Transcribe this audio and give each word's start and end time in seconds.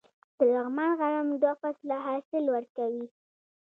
د 0.37 0.39
لغمان 0.53 0.91
غنم 0.99 1.27
دوه 1.41 1.53
فصله 1.61 1.97
حاصل 2.05 2.43
ورکوي. 2.55 3.05